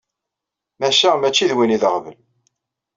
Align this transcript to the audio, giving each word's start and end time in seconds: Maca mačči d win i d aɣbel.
Maca 0.79 1.11
mačči 1.15 1.49
d 1.49 1.51
win 1.55 1.75
i 1.75 1.77
d 1.81 1.83
aɣbel. 1.89 2.17